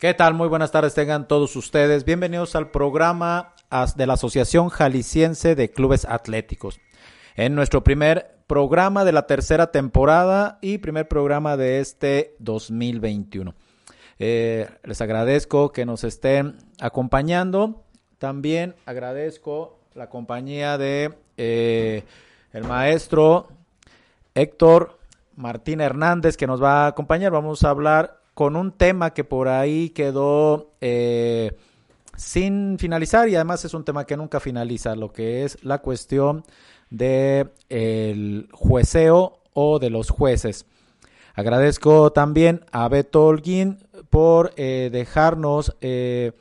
[0.00, 0.32] ¿Qué tal?
[0.32, 2.06] Muy buenas tardes tengan todos ustedes.
[2.06, 3.52] Bienvenidos al programa
[3.96, 6.80] de la Asociación Jalisciense de Clubes Atléticos.
[7.36, 13.54] En nuestro primer programa de la tercera temporada y primer programa de este 2021.
[14.18, 17.84] Eh, les agradezco que nos estén acompañando.
[18.16, 22.04] También agradezco la compañía de eh,
[22.54, 23.48] el maestro
[24.34, 24.98] Héctor
[25.36, 27.32] Martín Hernández que nos va a acompañar.
[27.32, 31.52] Vamos a hablar con un tema que por ahí quedó eh,
[32.16, 36.44] sin finalizar y además es un tema que nunca finaliza, lo que es la cuestión
[36.90, 40.66] del el jueceo o de los jueces.
[41.34, 43.78] Agradezco también a Beto Holguín
[44.10, 46.32] por eh, dejarnos eh,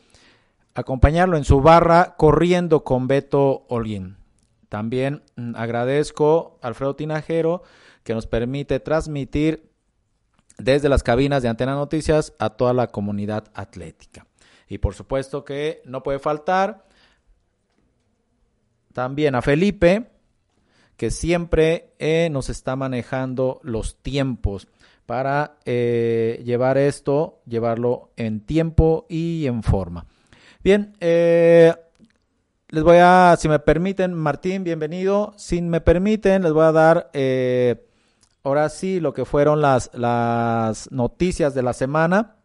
[0.73, 4.17] acompañarlo en su barra corriendo con Beto Holguín.
[4.67, 7.63] También mm, agradezco a Alfredo Tinajero
[8.03, 9.68] que nos permite transmitir
[10.59, 14.27] desde las cabinas de Antena Noticias a toda la comunidad atlética.
[14.67, 16.85] Y por supuesto que no puede faltar
[18.93, 20.09] también a Felipe,
[20.97, 24.67] que siempre eh, nos está manejando los tiempos
[25.05, 30.05] para eh, llevar esto, llevarlo en tiempo y en forma.
[30.63, 31.73] Bien, eh,
[32.67, 35.33] les voy a, si me permiten, Martín, bienvenido.
[35.37, 37.09] Si me permiten, les voy a dar
[38.43, 42.37] ahora sí lo que fueron las, las noticias de la semana.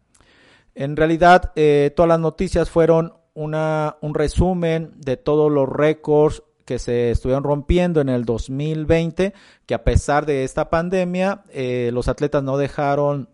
[0.73, 6.79] En realidad, eh, todas las noticias fueron una, un resumen de todos los récords que
[6.79, 9.33] se estuvieron rompiendo en el 2020,
[9.65, 13.29] que a pesar de esta pandemia, eh, los atletas no dejaron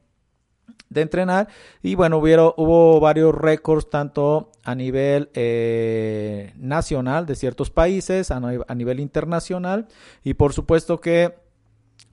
[0.89, 1.47] de entrenar
[1.81, 8.41] y bueno, hubo, hubo varios récords tanto a nivel eh, nacional de ciertos países, a,
[8.67, 9.87] a nivel internacional
[10.21, 11.33] y por supuesto que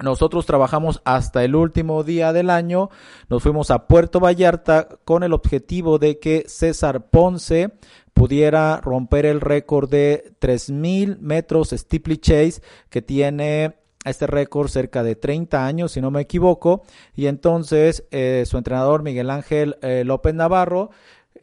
[0.01, 2.91] nosotros trabajamos hasta el último día del año.
[3.29, 7.73] Nos fuimos a Puerto Vallarta con el objetivo de que César Ponce
[8.15, 15.67] pudiera romper el récord de 3.000 metros steeplechase que tiene este récord cerca de 30
[15.67, 16.83] años, si no me equivoco.
[17.15, 20.91] Y entonces eh, su entrenador Miguel Ángel eh, López Navarro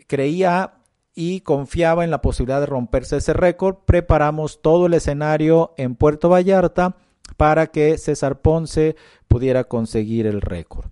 [0.08, 0.76] creía
[1.14, 3.78] y confiaba en la posibilidad de romperse ese récord.
[3.86, 6.98] Preparamos todo el escenario en Puerto Vallarta
[7.38, 8.96] para que César Ponce
[9.28, 10.86] pudiera conseguir el récord.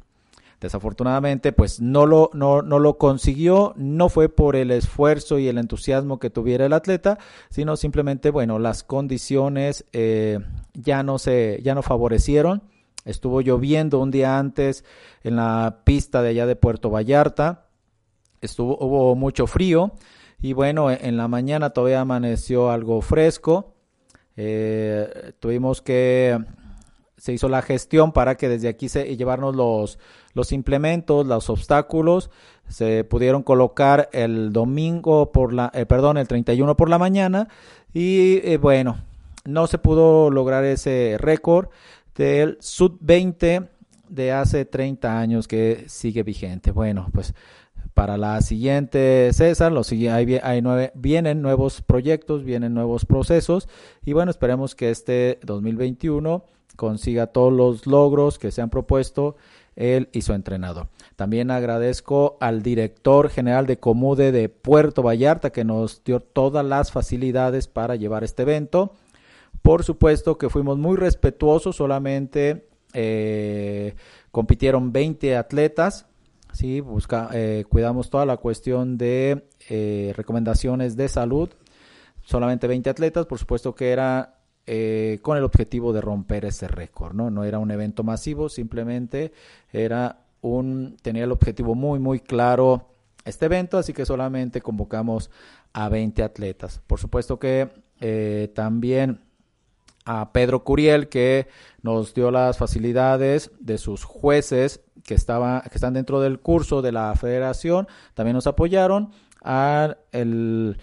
[0.63, 5.57] Desafortunadamente, pues no lo, no, no lo consiguió, no fue por el esfuerzo y el
[5.57, 10.39] entusiasmo que tuviera el atleta, sino simplemente, bueno, las condiciones eh,
[10.73, 12.63] ya, no se, ya no favorecieron.
[13.03, 14.85] Estuvo lloviendo un día antes
[15.23, 17.65] en la pista de allá de Puerto Vallarta,
[18.39, 19.91] estuvo, hubo mucho frío
[20.41, 23.72] y bueno, en la mañana todavía amaneció algo fresco
[24.35, 26.38] eh, tuvimos que
[27.17, 29.97] se hizo la gestión para que desde aquí se llevarnos los,
[30.33, 32.29] los implementos, los obstáculos,
[32.67, 37.47] se pudieron colocar el domingo por la, eh, perdón, el 31 por la mañana
[37.94, 38.97] y eh, bueno,
[39.45, 41.69] no se pudo lograr ese récord
[42.15, 43.69] del sub 20
[44.09, 46.71] de hace 30 años que sigue vigente.
[46.71, 47.33] Bueno, pues
[47.94, 49.81] para la siguiente, César, lo
[50.12, 53.70] hay, hay nueve, vienen nuevos proyectos, vienen nuevos procesos
[54.04, 56.46] y bueno, esperemos que este 2021
[56.76, 59.36] consiga todos los logros que se han propuesto
[59.76, 60.88] él y su entrenador.
[61.16, 66.92] También agradezco al director general de Comude de Puerto Vallarta que nos dio todas las
[66.92, 68.94] facilidades para llevar este evento.
[69.62, 73.96] Por supuesto que fuimos muy respetuosos, solamente eh,
[74.31, 76.08] compitieron 20 atletas,
[76.53, 81.50] Sí, busca, eh, cuidamos toda la cuestión de eh, recomendaciones de salud.
[82.22, 84.38] Solamente 20 atletas, por supuesto que era
[84.68, 87.31] eh, con el objetivo de romper ese récord, ¿no?
[87.31, 89.34] No era un evento masivo, simplemente
[89.72, 92.92] era un, tenía el objetivo muy, muy claro
[93.25, 95.31] este evento, así que solamente convocamos
[95.74, 96.81] a 20 atletas.
[96.86, 97.81] Por supuesto que
[98.54, 99.22] también
[100.06, 101.48] a Pedro Curiel, que
[101.81, 106.91] nos dio las facilidades de sus jueces que, estaba, que están dentro del curso de
[106.91, 109.11] la federación, también nos apoyaron,
[109.44, 110.77] a, el,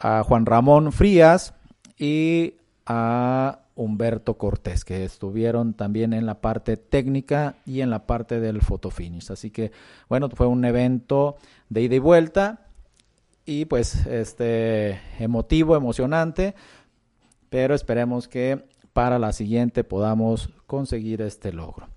[0.00, 1.54] a Juan Ramón Frías
[1.98, 2.54] y
[2.86, 8.60] a Humberto Cortés, que estuvieron también en la parte técnica y en la parte del
[8.60, 9.30] fotofinish.
[9.30, 9.72] Así que,
[10.08, 11.36] bueno, fue un evento
[11.68, 12.66] de ida y vuelta
[13.44, 16.54] y pues este emotivo, emocionante,
[17.50, 21.88] pero esperemos que para la siguiente podamos conseguir este logro.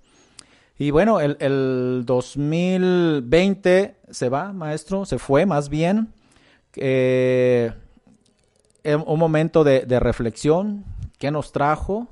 [0.78, 6.12] Y bueno, el, el 2020 se va, maestro, se fue más bien.
[6.76, 7.72] Eh,
[8.84, 10.84] un momento de, reflexión,
[11.18, 12.08] ¿qué nos trajo?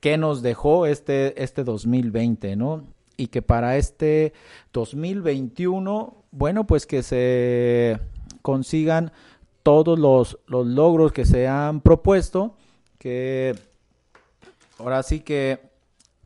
[0.00, 2.84] ¿Qué nos dejó este, este 2020, no?
[3.16, 4.32] y que para este
[4.72, 8.00] 2021, bueno, pues que se
[8.40, 9.12] consigan
[9.62, 12.56] todos los, los logros que se han propuesto,
[12.98, 13.54] que
[14.78, 15.71] ahora sí que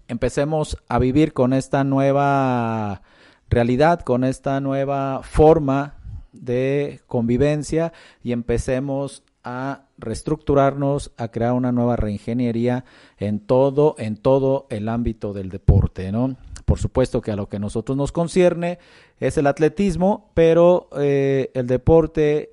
[0.09, 3.03] empecemos a vivir con esta nueva
[3.49, 5.95] realidad, con esta nueva forma
[6.33, 7.93] de convivencia
[8.23, 12.85] y empecemos a reestructurarnos, a crear una nueva reingeniería
[13.19, 16.37] en todo, en todo el ámbito del deporte, ¿no?
[16.65, 18.81] Por supuesto que a lo que nosotros nos concierne
[19.21, 22.51] es el atletismo, pero eh, el deporte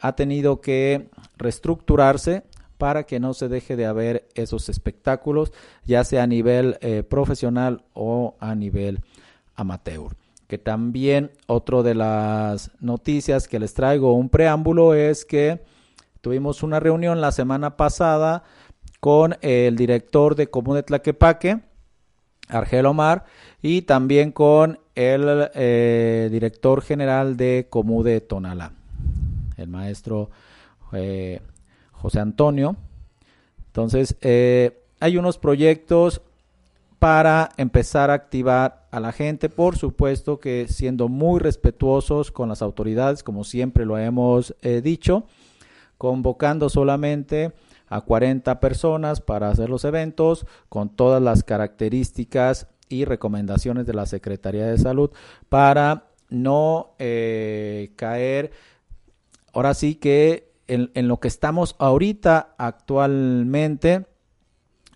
[0.00, 2.42] ha tenido que reestructurarse
[2.82, 5.52] para que no se deje de haber esos espectáculos,
[5.84, 9.04] ya sea a nivel eh, profesional o a nivel
[9.54, 10.16] amateur.
[10.48, 15.62] Que también otro de las noticias que les traigo un preámbulo es que
[16.22, 18.42] tuvimos una reunión la semana pasada
[18.98, 21.60] con el director de Común de Tlaquepaque,
[22.48, 23.26] Argel Omar,
[23.62, 28.72] y también con el eh, director general de Comude Tonalá,
[29.56, 30.30] el maestro
[30.92, 31.42] eh,
[32.02, 32.76] José Antonio.
[33.68, 36.20] Entonces, eh, hay unos proyectos
[36.98, 42.60] para empezar a activar a la gente, por supuesto que siendo muy respetuosos con las
[42.60, 45.24] autoridades, como siempre lo hemos dicho,
[45.98, 47.52] convocando solamente
[47.88, 54.06] a 40 personas para hacer los eventos con todas las características y recomendaciones de la
[54.06, 55.10] Secretaría de Salud
[55.48, 58.50] para no eh, caer
[59.52, 64.06] ahora sí que en, lo que estamos ahorita actualmente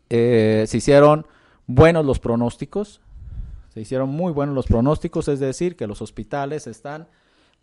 [0.08, 1.26] eh, se hicieron
[1.66, 3.00] buenos los pronósticos
[3.72, 7.08] se hicieron muy buenos los pronósticos es decir que los hospitales están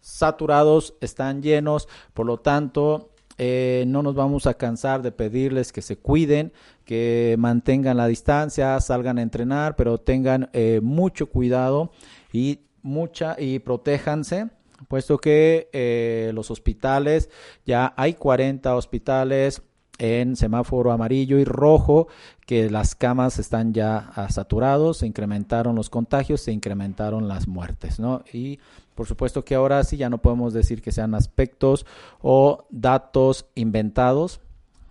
[0.01, 5.81] saturados están llenos por lo tanto eh, no nos vamos a cansar de pedirles que
[5.81, 6.53] se cuiden,
[6.85, 11.91] que mantengan la distancia, salgan a entrenar, pero tengan eh, mucho cuidado
[12.31, 14.49] y mucha y protéjanse
[14.85, 17.29] puesto que eh, los hospitales
[17.65, 19.61] ya hay 40 hospitales
[19.99, 22.07] en semáforo amarillo y rojo
[22.45, 28.23] que las camas están ya saturados, se incrementaron los contagios, se incrementaron las muertes, ¿no?
[28.33, 28.59] Y
[28.95, 31.85] por supuesto que ahora sí ya no podemos decir que sean aspectos
[32.21, 34.39] o datos inventados.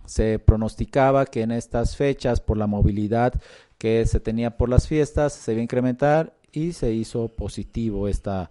[0.05, 3.33] Se pronosticaba que en estas fechas, por la movilidad
[3.77, 8.49] que se tenía por las fiestas, se iba a incrementar y se hizo positivo esta,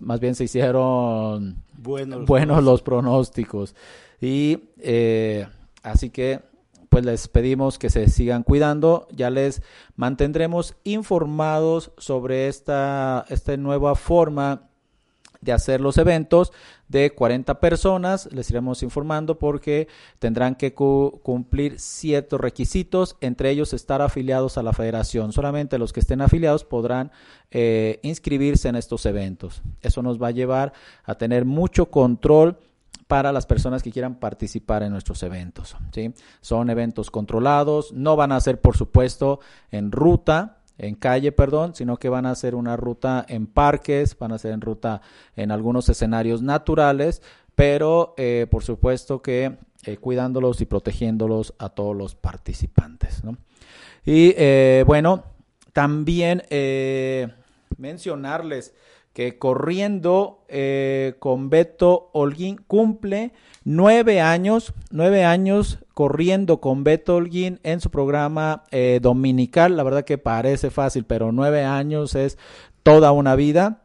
[0.00, 3.74] más bien se hicieron buenos, buenos los pronósticos.
[4.20, 5.46] Y eh,
[5.82, 6.40] así que
[6.88, 9.08] pues les pedimos que se sigan cuidando.
[9.10, 9.62] Ya les
[9.96, 14.68] mantendremos informados sobre esta, esta nueva forma
[15.42, 16.52] de hacer los eventos
[16.88, 18.28] de 40 personas.
[18.32, 24.72] Les iremos informando porque tendrán que cumplir ciertos requisitos, entre ellos estar afiliados a la
[24.72, 25.32] federación.
[25.32, 27.12] Solamente los que estén afiliados podrán
[27.50, 29.62] eh, inscribirse en estos eventos.
[29.82, 30.72] Eso nos va a llevar
[31.04, 32.56] a tener mucho control
[33.08, 35.76] para las personas que quieran participar en nuestros eventos.
[35.92, 36.14] ¿sí?
[36.40, 39.40] Son eventos controlados, no van a ser, por supuesto,
[39.70, 44.32] en ruta, en calle, perdón, sino que van a hacer una ruta en parques, van
[44.32, 45.00] a ser en ruta
[45.36, 47.22] en algunos escenarios naturales,
[47.54, 53.22] pero eh, por supuesto que eh, cuidándolos y protegiéndolos a todos los participantes.
[54.04, 55.24] Y eh, bueno,
[55.72, 56.42] también
[57.78, 58.74] mencionarles
[59.12, 60.44] que corriendo
[61.18, 63.32] con Beto Holguín cumple
[63.64, 69.76] nueve años, nueve años corriendo con Beto Holguín en su programa eh, dominical.
[69.76, 72.38] La verdad que parece fácil, pero nueve años es
[72.82, 73.82] toda una vida.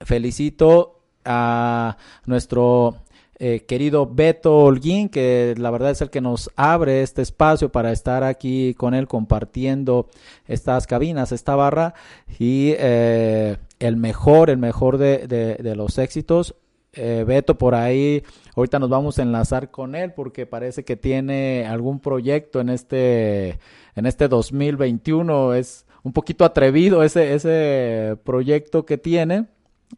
[0.00, 1.96] Felicito a
[2.26, 2.96] nuestro
[3.38, 7.92] eh, querido Beto Holguín, que la verdad es el que nos abre este espacio para
[7.92, 10.08] estar aquí con él compartiendo
[10.46, 11.94] estas cabinas, esta barra
[12.38, 16.54] y eh, el mejor, el mejor de, de los éxitos
[16.94, 18.22] eh, Beto por ahí,
[18.54, 23.58] ahorita nos vamos a enlazar con él porque parece que tiene algún proyecto en este,
[23.94, 25.54] en este 2021.
[25.54, 29.46] Es un poquito atrevido ese, ese proyecto que tiene,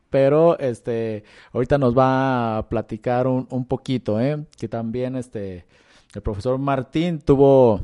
[0.08, 4.44] pero este, ahorita nos va a platicar un, un poquito, ¿eh?
[4.56, 5.64] que también este,
[6.14, 7.80] el profesor Martín tuvo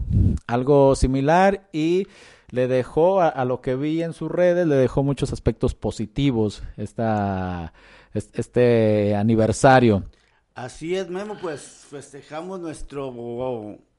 [0.46, 2.06] algo similar y
[2.50, 6.62] le dejó a, a, lo que vi en sus redes, le dejó muchos aspectos positivos
[6.76, 7.72] esta
[8.14, 10.04] este aniversario.
[10.54, 13.12] Así es, Memo, pues festejamos nuestro,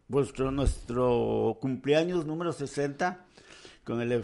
[0.10, 3.26] nuestro, nuestro cumpleaños número 60
[3.84, 4.22] con el e,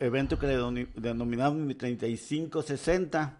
[0.00, 3.38] evento que le denominamos mi 3560.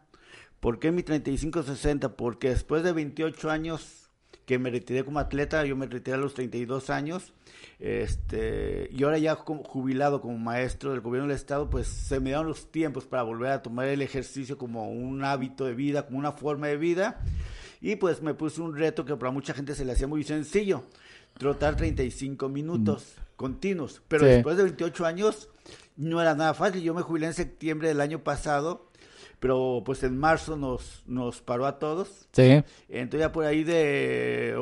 [0.60, 2.16] ¿Por qué mi 3560?
[2.16, 4.01] Porque después de 28 años
[4.46, 7.32] que me retiré como atleta, yo me retiré a los 32 años,
[7.78, 12.30] este, y ahora ya como jubilado como maestro del gobierno del estado, pues se me
[12.30, 16.18] dieron los tiempos para volver a tomar el ejercicio como un hábito de vida, como
[16.18, 17.20] una forma de vida,
[17.80, 20.84] y pues me puse un reto que para mucha gente se le hacía muy sencillo,
[21.38, 23.36] trotar 35 minutos mm.
[23.36, 25.48] continuos, pero después de 28 años
[25.96, 28.90] no era nada fácil, yo me jubilé en septiembre del año pasado,
[29.42, 32.28] pero pues en marzo nos, nos paró a todos.
[32.30, 32.62] Sí.
[32.88, 34.56] Entonces ya por ahí de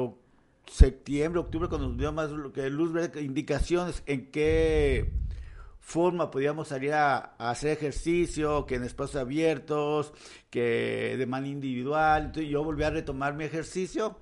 [0.66, 5.12] septiembre, octubre, cuando nos dio más que luz verde, indicaciones en qué
[5.80, 10.14] forma podíamos salir a, hacer ejercicio, que en espacios abiertos,
[10.48, 12.22] que de manera individual.
[12.26, 14.16] Entonces yo volví a retomar mi ejercicio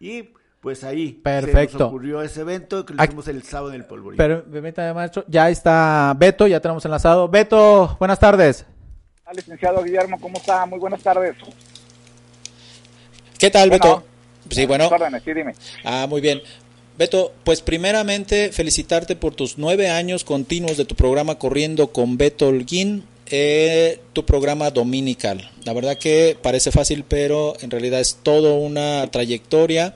[0.00, 1.78] y pues ahí Perfecto.
[1.78, 4.16] se nos ocurrió ese evento que lo hicimos el sábado en el polvorín.
[4.16, 4.42] Pero,
[4.92, 7.28] maestro, ya está Beto, ya tenemos enlazado.
[7.28, 8.66] Beto, buenas tardes
[9.34, 10.66] licenciado Guillermo, ¿cómo está?
[10.66, 11.36] Muy buenas tardes.
[13.38, 14.04] ¿Qué tal, Beto?
[14.50, 14.90] Sí, bueno.
[15.24, 15.54] sí, dime.
[15.84, 16.42] Ah, muy bien.
[16.98, 22.48] Beto, pues primeramente felicitarte por tus nueve años continuos de tu programa Corriendo con Beto
[22.48, 25.50] Holguín, eh, tu programa dominical.
[25.64, 29.94] La verdad que parece fácil, pero en realidad es toda una trayectoria.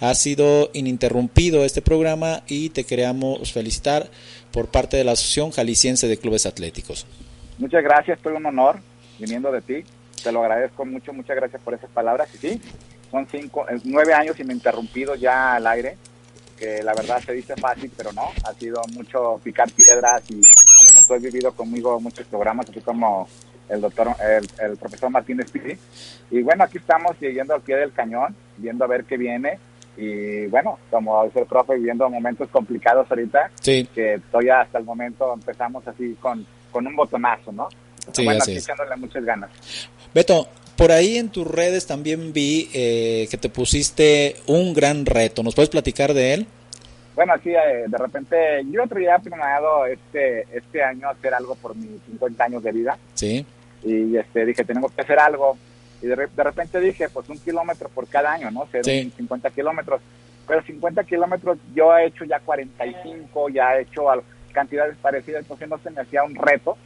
[0.00, 4.08] Ha sido ininterrumpido este programa y te queremos felicitar
[4.52, 7.06] por parte de la Asociación Jalisciense de Clubes Atléticos.
[7.58, 8.80] Muchas gracias, fue un honor
[9.18, 9.84] viniendo de ti.
[10.22, 12.34] Te lo agradezco mucho, muchas gracias por esas palabras.
[12.34, 12.60] Y sí,
[13.10, 15.96] son cinco, nueve años ininterrumpidos ya al aire,
[16.58, 21.00] que la verdad se dice fácil, pero no, ha sido mucho picar piedras y bueno,
[21.06, 23.28] tú has vivido conmigo muchos programas, así como
[23.68, 24.08] el doctor,
[24.60, 25.78] el, profesor Martínez Piri.
[26.30, 29.58] Y bueno, aquí estamos siguiendo al pie del cañón, viendo a ver qué viene.
[29.96, 33.88] Y bueno, como dice el profe, viviendo momentos complicados ahorita, sí.
[33.94, 36.44] que todavía hasta el momento empezamos así con
[36.74, 37.68] con un botonazo, ¿no?
[38.12, 39.48] Sí, bueno, echándole muchas ganas.
[40.12, 45.44] Beto, por ahí en tus redes también vi eh, que te pusiste un gran reto.
[45.44, 46.46] ¿Nos puedes platicar de él?
[47.14, 48.36] Bueno, sí, eh, de repente
[48.72, 52.98] yo otro día planeado este este año hacer algo por mis 50 años de vida.
[53.14, 53.46] Sí.
[53.84, 55.56] Y este dije, tenemos que hacer algo.
[56.02, 58.66] Y de, repente dije, pues un kilómetro por cada año, ¿no?
[58.72, 60.00] Ser 50 kilómetros.
[60.46, 65.68] Pero 50 kilómetros yo he hecho ya 45, ya he hecho algo cantidades parecidas, entonces
[65.68, 66.78] no se me hacía un reto.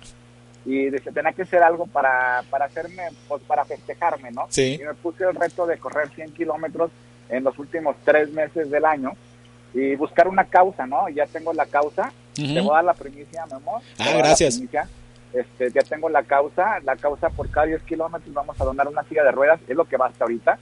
[0.65, 4.47] Y dice, tenía que hacer algo para, para hacerme, pues para festejarme, ¿no?
[4.51, 4.79] Sí.
[4.81, 6.91] Y me puse el reto de correr 100 kilómetros
[7.29, 9.13] en los últimos tres meses del año
[9.73, 11.09] y buscar una causa, ¿no?
[11.09, 13.81] Ya tengo la causa, te voy a dar la primicia, mi amor.
[13.99, 14.61] Ah, gracias.
[15.33, 19.03] Este, ya tengo la causa, la causa por cada 10 kilómetros vamos a donar una
[19.05, 20.59] silla de ruedas, es lo que va hasta ahorita,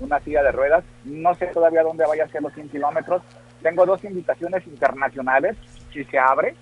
[0.00, 3.22] una silla de ruedas, no sé todavía dónde vaya a ser los 100 kilómetros,
[3.62, 5.56] tengo dos invitaciones internacionales,
[5.94, 6.54] si se abre.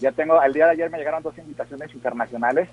[0.00, 2.68] Ya tengo, el día de ayer me llegaron dos invitaciones internacionales,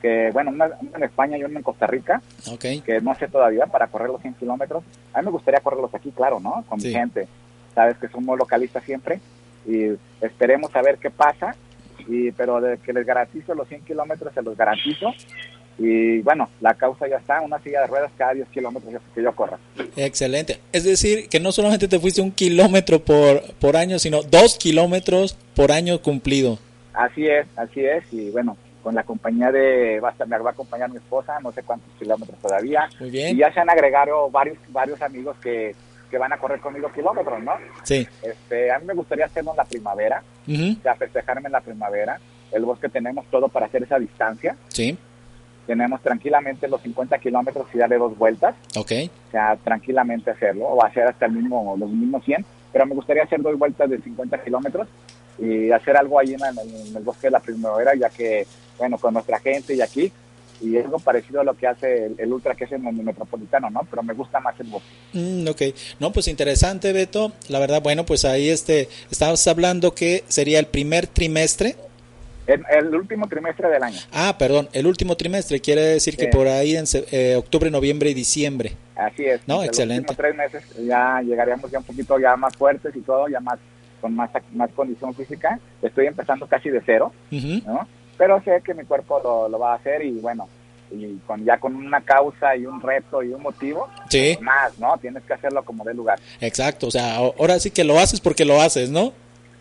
[0.00, 2.20] que bueno, una, en España y una en Costa Rica,
[2.58, 4.82] que no sé todavía, para correr los 100 kilómetros.
[5.12, 6.64] A mí me gustaría correrlos aquí, claro, ¿no?
[6.68, 7.28] Con mi gente.
[7.74, 9.20] Sabes que somos localistas siempre
[9.66, 11.54] y esperemos a ver qué pasa.
[12.08, 15.12] Y, pero de que les garantizo los 100 kilómetros, se los garantizo.
[15.78, 19.34] Y bueno, la causa ya está, una silla de ruedas cada 10 kilómetros que yo
[19.34, 19.58] corra.
[19.96, 20.60] Excelente.
[20.72, 25.36] Es decir, que no solamente te fuiste un kilómetro por, por año, sino dos kilómetros
[25.54, 26.58] por año cumplido.
[26.92, 28.04] Así es, así es.
[28.12, 31.52] Y bueno, con la compañía de, va a, me va a acompañar mi esposa, no
[31.52, 32.88] sé cuántos kilómetros todavía.
[33.00, 33.36] Muy bien.
[33.36, 35.74] Y ya se han agregado varios, varios amigos que,
[36.10, 37.52] que van a correr conmigo kilómetros, ¿no?
[37.82, 38.06] Sí.
[38.22, 42.20] Este, a mí me gustaría hacerlo en la primavera, o sea, festejarme en la primavera.
[42.50, 44.54] El bosque tenemos todo para hacer esa distancia.
[44.68, 44.98] Sí
[45.72, 48.54] tenemos tranquilamente los 50 kilómetros y darle dos vueltas.
[48.76, 48.92] Ok.
[49.28, 53.22] O sea, tranquilamente hacerlo, o hacer hasta el mismo, los mismos 100, pero me gustaría
[53.22, 54.86] hacer dos vueltas de 50 kilómetros
[55.38, 56.40] y hacer algo ahí en
[56.94, 60.12] el, bosque de la primavera, ya que, bueno, con nuestra gente y aquí,
[60.60, 63.80] y algo parecido a lo que hace el, ultra que es en el metropolitano, ¿no?
[63.90, 64.90] Pero me gusta más el bosque.
[65.14, 65.62] Mm, ok,
[66.00, 67.32] no, pues interesante, Beto.
[67.48, 71.76] La verdad, bueno, pues ahí este, estabas hablando que sería el primer trimestre
[72.46, 73.98] el, último trimestre del año.
[74.12, 78.14] Ah, perdón, el último trimestre quiere decir que por ahí en eh, octubre, noviembre y
[78.14, 78.76] diciembre.
[78.96, 79.40] Así es.
[79.46, 80.08] No, excelente.
[80.08, 83.58] Los tres meses ya llegaríamos ya un poquito ya más fuertes y todo, ya más
[84.00, 85.58] con más, más condición física.
[85.80, 87.86] Estoy empezando casi de cero, ¿no?
[88.18, 90.48] Pero sé que mi cuerpo lo, lo, va a hacer y bueno,
[90.90, 94.36] y con ya con una causa y un reto y un motivo, sí.
[94.40, 94.96] más, ¿no?
[94.98, 96.18] Tienes que hacerlo como de lugar.
[96.40, 99.12] Exacto, o sea, ahora sí que lo haces porque lo haces, ¿no?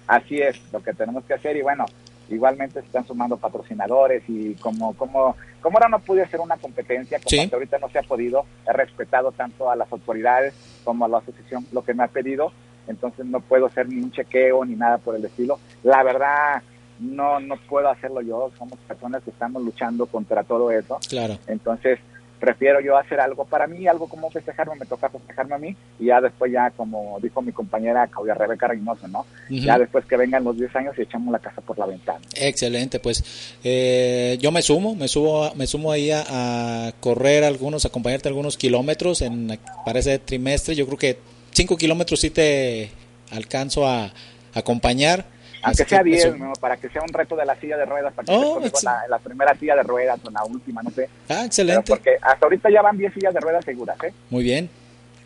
[0.08, 1.86] Así es, lo que tenemos que hacer y bueno,
[2.32, 7.20] igualmente se están sumando patrocinadores y como como como ahora no pude hacer una competencia
[7.20, 11.18] como ahorita no se ha podido he respetado tanto a las autoridades como a la
[11.20, 12.52] asociación lo que me ha pedido
[12.88, 15.60] entonces no puedo hacer ni un chequeo ni nada por el estilo.
[15.84, 16.62] La verdad
[17.00, 21.00] no no puedo hacerlo yo somos personas que estamos luchando contra todo eso.
[21.10, 21.38] Claro.
[21.48, 22.00] Entonces
[22.42, 26.08] prefiero yo hacer algo para mí, algo como festejarme, me toca festejarme a mí, y
[26.08, 29.26] ya después ya, como dijo mi compañera Claudia Rebeca Reynoso, ¿no?
[29.48, 32.20] Ya después que vengan los 10 años y echamos la casa por la ventana.
[32.36, 38.28] Excelente, pues eh, yo me sumo, me subo, me sumo ahí a, correr algunos, acompañarte
[38.28, 41.20] algunos kilómetros en, para ese trimestre, yo creo que
[41.52, 42.90] 5 kilómetros sí te
[43.30, 44.12] alcanzo a
[44.56, 45.26] acompañar
[45.64, 48.34] aunque sea 10, para que sea un reto de la silla de ruedas, para que
[48.34, 51.10] oh, la, la, primera silla de ruedas o la última, no sé.
[51.30, 51.84] Ah, excelente.
[51.88, 54.14] porque hasta ahorita ya van 10 sillas de ruedas seguras, ¿eh?
[54.30, 54.70] Muy bien.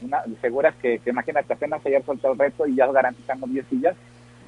[0.02, 3.96] Una, seguras que, que imagínate, apenas ayer soltó el reto y ya garantizamos 10 sillas.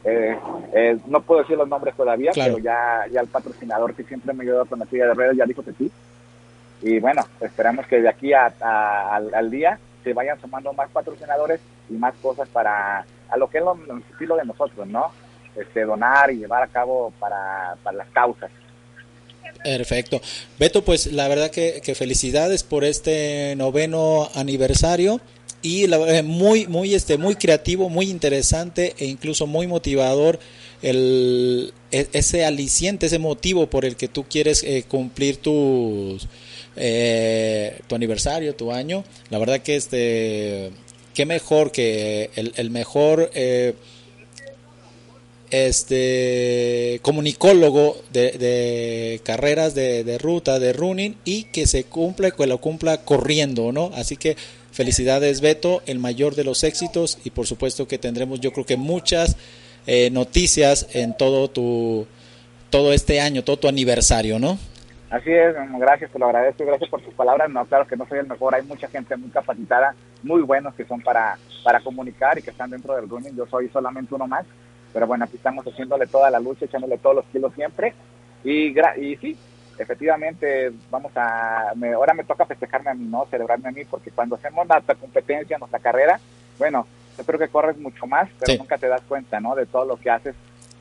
[0.03, 0.37] Eh,
[0.73, 4.43] eh, no puedo decir los nombres todavía, pero ya, ya el patrocinador que siempre me
[4.43, 5.91] ayudó con la silla de ruedas ya dijo que sí.
[6.81, 8.53] Y bueno, esperamos que de aquí a,
[9.11, 13.57] al, al, día se vayan sumando más patrocinadores y más cosas para a lo que
[13.57, 15.11] es lo, el estilo de nosotros, ¿no?
[15.59, 18.51] Este, donar y llevar a cabo para, para las causas.
[19.63, 20.21] Perfecto.
[20.59, 25.19] Beto, pues la verdad que, felicidades por este noveno aniversario
[25.61, 30.39] y la, muy muy este muy creativo, muy interesante e incluso muy motivador
[30.81, 36.27] el e, ese aliciente, ese motivo por el que tú quieres eh, cumplir tus
[36.75, 39.03] eh, tu aniversario, tu año.
[39.29, 40.71] La verdad que este
[41.13, 43.73] qué mejor que el, el mejor eh,
[45.51, 52.97] este comunicólogo de, carreras de, ruta, de running y que se cumpla, que lo cumpla
[53.03, 53.91] corriendo, ¿no?
[53.95, 54.35] Así que
[54.71, 58.77] felicidades Beto, el mayor de los éxitos y por supuesto que tendremos yo creo que
[58.77, 59.37] muchas
[59.87, 62.05] eh, noticias en todo tu
[62.69, 64.57] todo este año, todo tu aniversario, ¿no?
[65.09, 67.49] Así es, gracias, te lo agradezco, gracias por tus palabras.
[67.49, 70.83] No, claro que no soy el mejor, hay mucha gente muy capacitada, muy buenos que
[70.83, 73.35] son para, para comunicar y que están dentro del running.
[73.37, 74.45] Yo soy solamente uno más
[74.97, 77.93] pero bueno, aquí estamos haciéndole toda la lucha, echándole todos los kilos siempre.
[78.43, 79.37] Y, y sí,
[79.77, 83.27] efectivamente, vamos a, ahora me toca festejarme a mí, ¿no?
[83.29, 86.19] Celebrarme a mí, porque cuando hacemos nuestra competencia, nuestra carrera,
[86.57, 89.53] bueno, yo creo que corres mucho más, pero nunca te das cuenta, ¿no?
[89.53, 90.33] De todo lo que haces.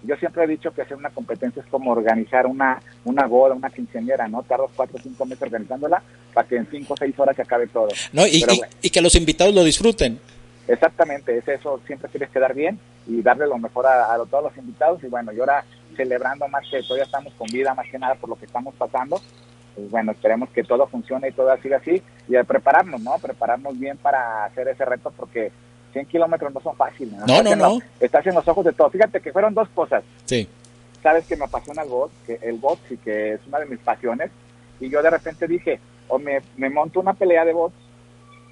[0.03, 3.69] Yo siempre he dicho que hacer una competencia es como organizar una, una boda, una
[3.69, 4.43] quinceañera, ¿no?
[4.45, 7.67] Tardas cuatro o cinco meses organizándola para que en cinco o seis horas se acabe
[7.67, 7.89] todo.
[8.15, 8.43] No, y,
[8.81, 10.19] y que los invitados lo disfruten.
[10.69, 15.03] Exactamente, es eso, siempre quieres quedar bien y darle lo mejor a, todos los invitados
[15.05, 15.65] y bueno, y ahora
[15.97, 19.21] celebrando más que todavía estamos con vida, más que nada por lo que estamos pasando,
[19.75, 23.17] pues bueno, esperemos que todo funcione y todo siga así y prepararnos, ¿no?
[23.19, 25.53] Prepararnos bien para hacer ese reto porque
[25.93, 27.15] 100 kilómetros no son fáciles.
[27.27, 27.79] No, no, no.
[28.01, 28.93] Estás en los ojos de todos.
[28.93, 30.03] Fíjate que fueron dos cosas.
[30.25, 30.49] Sí.
[31.03, 33.79] Sabes que me apasiona el box, que el box y que es una de mis
[33.79, 34.31] pasiones
[34.81, 37.75] y yo de repente dije, o me, me monto una pelea de box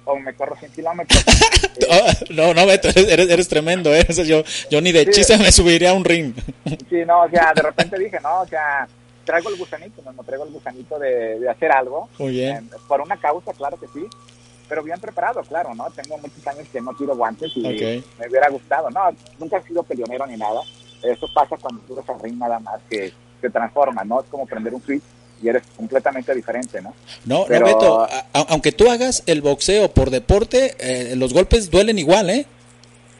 [0.05, 1.25] o me corro 100 kilómetros.
[2.29, 4.05] no, no, Beto, eres, eres tremendo, ¿eh?
[4.25, 6.33] yo, yo ni de chiste me subiría a un ring.
[6.89, 8.87] sí, no, o sea, de repente dije, no, o sea,
[9.23, 12.09] traigo el gusanito, no, traigo el gusanito de, de hacer algo.
[12.17, 12.69] Muy bien.
[12.73, 14.05] Eh, por una causa, claro que sí,
[14.67, 15.85] pero bien preparado, claro, ¿no?
[15.91, 18.89] Tengo muchos años que no tiro guantes y me hubiera gustado.
[18.89, 19.09] No,
[19.39, 20.61] nunca he sido peleonero ni nada.
[21.03, 24.21] Eso pasa cuando tú eres al ring nada más, que se transforma, ¿no?
[24.21, 25.03] Es como prender un switch
[25.41, 26.93] y eres completamente diferente, ¿no?
[27.25, 27.65] No, Pero...
[27.65, 32.45] Beto, aunque tú hagas el boxeo por deporte, eh, los golpes duelen igual, ¿eh?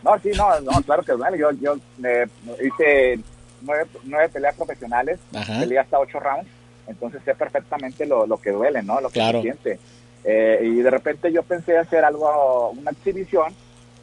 [0.04, 1.38] No, sí, no, no claro que duele.
[1.38, 2.28] Yo, yo eh,
[2.64, 3.20] hice
[3.62, 5.20] nueve, nueve, peleas profesionales,
[5.60, 6.48] peleé hasta ocho rounds,
[6.88, 9.02] entonces sé perfectamente lo, lo que duele, ¿no?
[9.02, 9.80] Lo que se siente.
[10.24, 13.54] Eh, y de repente yo pensé hacer algo, una exhibición,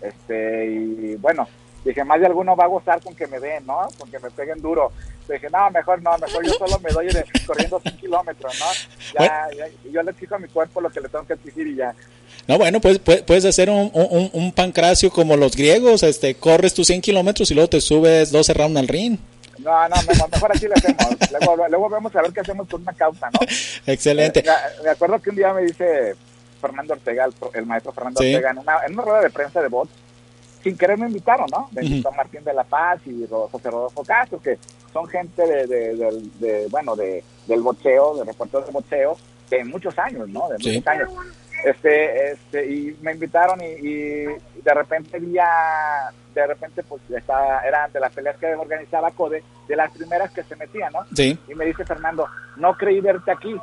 [0.01, 1.49] este, y bueno,
[1.85, 3.89] dije, más de alguno va a gozar con que me den, ¿no?
[3.99, 4.93] Con que me peguen duro.
[5.29, 7.09] Dije, no, mejor no, mejor yo solo me doy
[7.47, 9.21] corriendo 100 kilómetros, ¿no?
[9.21, 11.77] Ya, ya, yo le exijo a mi cuerpo lo que le tengo que exigir y
[11.77, 11.95] ya.
[12.49, 16.89] No, bueno, pues puedes hacer un, un, un pancracio como los griegos, este, corres tus
[16.89, 19.19] 100 kilómetros y luego te subes 12 rounds al ring.
[19.59, 19.97] No, no,
[20.31, 21.17] mejor, así lo hacemos.
[21.31, 23.41] Luego, luego vemos a ver qué hacemos con una causa, ¿no?
[23.87, 24.41] Excelente.
[24.41, 26.17] Eh, me, acuerdo que un día me dice
[26.61, 29.93] Fernando Ortega, el, maestro Fernando Ortega, en una, en una rueda de prensa de bots,
[30.63, 31.69] sin querer me invitaron, ¿no?
[31.73, 34.59] Benito Martín de la Paz y José Rodolfo Castro, que
[34.93, 39.17] son gente de, de, bueno, de, del boxeo, de reporteros de boxeo,
[39.51, 40.49] de muchos años, ¿no?
[40.49, 41.11] De muchos años.
[41.65, 48.01] Este, este, y me invitaron y, de repente ya, de repente pues estaba, eran de
[48.01, 51.01] las peleas que organizaba CODE, de las primeras que se metían, ¿no?
[51.15, 51.39] Sí.
[51.49, 53.55] Y me dice Fernando, no creí verte aquí,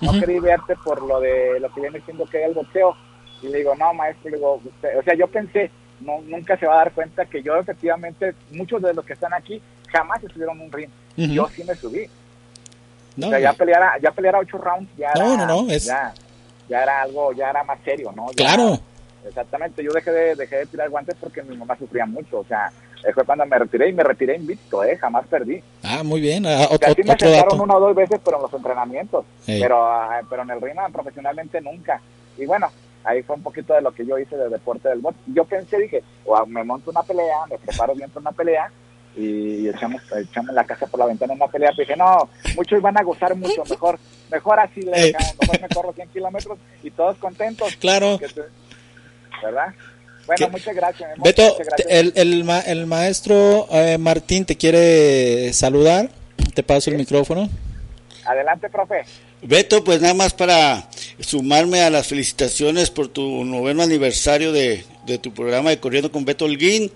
[0.00, 2.94] no creí verte por lo de lo que viene diciendo que es el boxeo.
[3.42, 6.74] Y le digo, no, maestro, le digo, o sea, yo pensé, no, nunca se va
[6.74, 10.66] a dar cuenta que yo efectivamente, muchos de los que están aquí jamás estuvieron en
[10.66, 10.90] un ring.
[11.16, 12.08] Yo sí me subí.
[13.18, 15.24] o sea, ya peleara, ya peleara ocho rounds, ya era,
[16.68, 18.26] ya, era algo, ya era más serio, ¿no?
[18.36, 18.78] claro.
[19.26, 22.70] Exactamente, yo dejé de, dejé de tirar guantes porque mi mamá sufría mucho, o sea,
[23.04, 24.96] eh, fue cuando me retiré y me retiré invicto, ¿eh?
[24.96, 25.62] Jamás perdí.
[25.82, 26.46] Ah, muy bien.
[26.46, 29.24] Ah, me sentaron una o dos veces, pero en los entrenamientos.
[29.44, 32.00] Pero, ah, pero en el ring profesionalmente nunca.
[32.38, 32.68] Y bueno,
[33.06, 35.16] ahí fue un poquito de lo que yo hice de deporte del box.
[35.26, 38.70] Yo pensé, dije, o me monto una pelea, me preparo bien para una pelea
[39.16, 41.70] y echamos, echamos la casa por la ventana en una pelea.
[41.70, 43.98] Pero dije, no, muchos van a gozar mucho, mejor
[44.30, 47.76] mejor así le dejamos, mejor me corro 100 kilómetros y todos contentos.
[47.76, 48.18] Claro.
[49.42, 49.74] ¿Verdad?
[50.26, 51.10] Bueno, muchas gracias.
[51.22, 51.56] Beto,
[51.88, 56.10] El, el, el, maestro eh, Martín te quiere saludar.
[56.54, 57.48] Te paso el micrófono.
[58.26, 59.04] Adelante, profe.
[59.42, 60.88] Beto, pues nada más para
[61.20, 64.82] sumarme a las felicitaciones por tu noveno aniversario de,
[65.22, 66.90] tu programa de Corriendo con Beto Holguín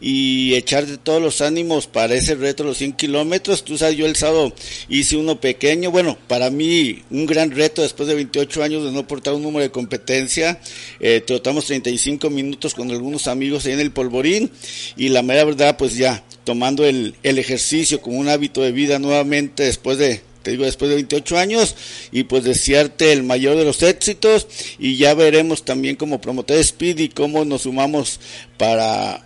[0.00, 3.64] y echarte todos los ánimos para ese reto los 100 kilómetros.
[3.64, 4.52] Tú sabes, yo el sábado
[4.88, 9.08] hice uno pequeño, bueno, para mí un gran reto después de 28 años de no
[9.08, 10.60] portar un número de competencia.
[11.00, 14.52] Eh, trotamos 35 minutos con algunos amigos ahí en el polvorín
[14.96, 19.00] y la mera verdad, pues ya tomando el, el ejercicio como un hábito de vida
[19.00, 23.64] nuevamente después de te digo, después de 28 años, y pues desearte el mayor de
[23.64, 24.46] los éxitos,
[24.78, 28.20] y ya veremos también como promotor Speed y cómo nos sumamos
[28.56, 29.24] para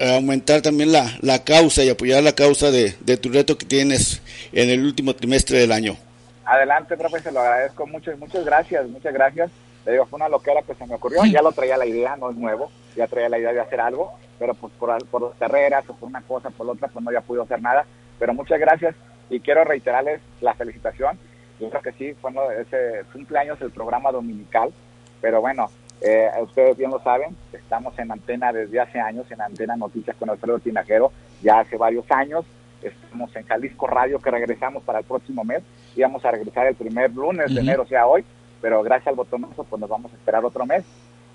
[0.00, 4.70] aumentar también la, la causa y apoyar la causa de, tu reto que tienes en
[4.70, 5.98] el último trimestre del año.
[6.46, 9.50] Adelante, profe, se lo agradezco mucho, muchas gracias, muchas gracias.
[9.84, 12.30] Le digo, fue una loquera que se me ocurrió, ya lo traía la idea, no
[12.30, 15.94] es nuevo, ya traía la idea de hacer algo, pero pues por, por carreras o
[15.94, 17.84] por una cosa, por otra, pues no había podido hacer nada.
[18.18, 18.94] Pero muchas gracias
[19.30, 21.18] y quiero reiterarles la felicitación.
[21.58, 24.72] Yo creo que sí, fue ese cumpleaños el programa dominical,
[25.20, 29.76] pero bueno, eh, ustedes bien lo saben, estamos en antena desde hace años, en antena
[29.76, 31.12] Noticias con Alfredo Tinajero,
[31.42, 32.44] ya hace varios años.
[32.82, 35.62] Estamos en Jalisco Radio, que regresamos para el próximo mes.
[35.96, 38.24] Íbamos a regresar el primer lunes de enero, o sea, hoy,
[38.60, 40.84] pero gracias al botonazo, pues nos vamos a esperar otro mes.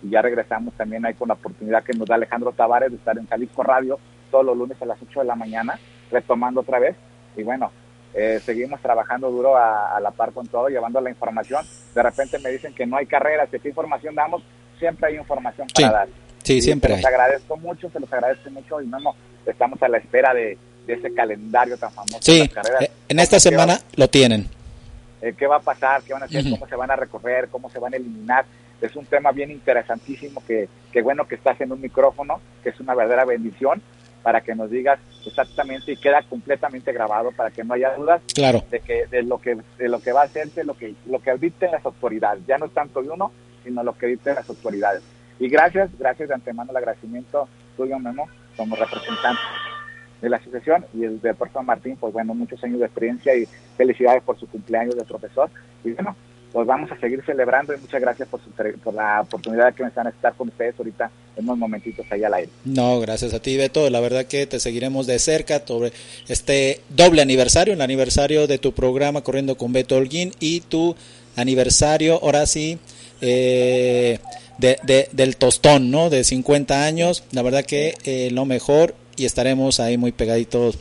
[0.04, 3.17] Y ya regresamos también ahí con la oportunidad que nos da Alejandro Tavares de estar
[3.17, 3.99] en Jalisco Radio
[4.30, 5.77] todos los lunes a las 8 de la mañana,
[6.12, 6.95] retomando otra vez.
[7.36, 7.71] Y bueno,
[8.13, 11.65] eh, seguimos trabajando duro a, la par con todo, llevando la información.
[11.95, 14.43] De repente me dicen que no hay carreras, que qué información damos,
[14.80, 16.08] siempre hay información para dar.
[16.43, 16.95] Sí, siempre.
[16.95, 20.34] Se los agradezco mucho, se los agradezco mucho y no, no, estamos a la espera
[20.34, 22.17] de, ese calendario tan famoso.
[22.19, 24.50] Sí, eh, en esta semana lo tienen.
[25.21, 26.02] Eh, ¿Qué va a pasar?
[26.02, 26.43] ¿Qué van a hacer?
[26.50, 27.47] ¿Cómo se van a recorrer?
[27.47, 28.43] ¿Cómo se van a eliminar?
[28.82, 32.80] Es un tema bien interesantísimo que, que bueno que estás en un micrófono, que es
[32.82, 33.82] una verdadera bendición
[34.21, 38.63] para que nos digas exactamente y queda completamente grabado para que no haya dudas claro.
[38.69, 41.36] de que de lo que de lo que va a hacerse lo que lo que
[41.38, 42.43] dicten las autoridades.
[42.47, 43.31] Ya no es tanto de uno
[43.63, 45.03] sino lo que dicten las autoridades.
[45.39, 49.41] Y gracias gracias de antemano el agradecimiento tuyo Memo como representante
[50.21, 53.47] de la asociación y el de Puerto Martín pues bueno muchos años de experiencia y
[53.75, 55.49] felicidades por su cumpleaños de profesor.
[55.84, 56.15] Y bueno
[56.51, 58.41] pues vamos a seguir celebrando y muchas gracias por,
[58.84, 62.34] por la oportunidad que me están a estar con ustedes ahorita unos momentitos ahí al
[62.34, 62.50] aire.
[62.65, 65.91] No, gracias a ti Beto, la verdad que te seguiremos de cerca sobre
[66.28, 70.96] este doble aniversario, el aniversario de tu programa Corriendo con Beto Holguín y tu
[71.36, 72.78] aniversario, ahora sí,
[73.22, 74.20] eh,
[74.58, 76.10] de, del tostón, ¿no?
[76.10, 80.78] De 50 años, la verdad que eh, lo mejor y estaremos ahí muy pegaditos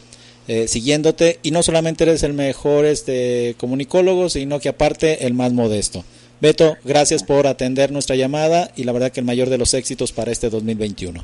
[0.49, 5.53] eh, siguiéndote y no solamente eres el mejor este comunicólogo, sino que aparte el más
[5.53, 6.05] modesto.
[6.40, 10.12] Beto, gracias por atender nuestra llamada y la verdad que el mayor de los éxitos
[10.12, 11.22] para este 2021.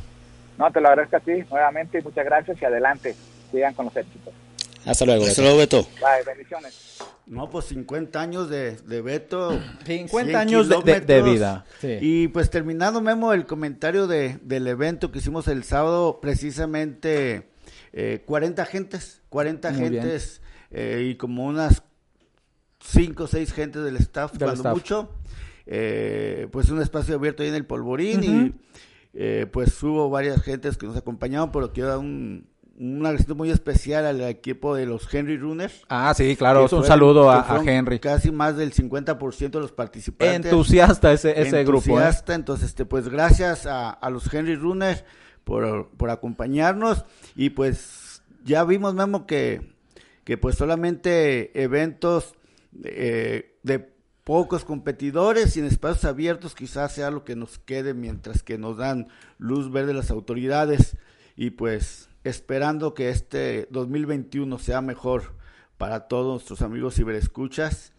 [0.59, 3.15] No, te lo agradezco a ti nuevamente, muchas gracias y adelante,
[3.51, 4.35] sigan con los éxitos.
[4.85, 5.25] Hasta luego.
[5.25, 5.83] Hasta luego, Beto.
[6.01, 6.99] Bye, bendiciones.
[7.27, 9.59] No, pues 50 años de, de Beto.
[9.85, 11.65] 50 años de, de, vida.
[11.83, 17.49] Y pues terminando, Memo, el comentario de, del evento que hicimos el sábado, precisamente
[17.93, 21.83] eh, 40 gentes, 40 gentes eh, y como unas
[22.87, 25.11] 5 o 6 gentes del staff, cuando mucho.
[25.67, 28.55] Eh, pues un espacio abierto ahí en el Polvorín y
[29.15, 32.47] eh, pues hubo varias gentes que nos acompañaron, pero quiero un,
[32.79, 35.83] un agradecimiento muy especial al equipo de los Henry Runners.
[35.89, 37.99] Ah, sí, claro, un saludo a, Henry.
[37.99, 40.53] Casi más del 50% de los participantes.
[40.53, 41.99] Entusiasta ese, ese grupo.
[41.99, 45.05] Entusiasta, entonces, este, pues gracias a, a los Henry Runners
[45.45, 49.73] por, por acompañarnos y pues ya vimos, Memo, que,
[50.25, 52.35] que pues solamente eventos
[52.85, 58.43] eh, de pocos competidores y en espacios abiertos quizás sea lo que nos quede mientras
[58.43, 59.09] que nos dan
[59.39, 60.97] luz verde las autoridades.
[61.37, 65.35] Y pues esperando que este 2021 sea mejor
[65.79, 67.93] para todos nuestros amigos ciberescuchas